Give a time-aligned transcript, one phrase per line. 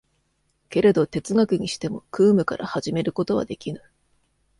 [0.69, 3.83] けれど哲学にしても空無から始めることはできぬ。